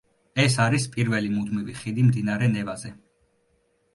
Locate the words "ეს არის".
0.43-0.85